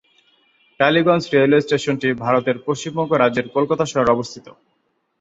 Tollygunge 0.79 1.23
railway 1.33 1.65
স্টেশনটি 1.65 2.07
ভারতের 2.23 2.57
পশ্চিমবঙ্গ 2.67 3.11
রাজ্যের 3.13 3.47
কলকাতা 3.55 3.85
শহরে 3.85 4.13
অবস্থিত। 4.15 4.45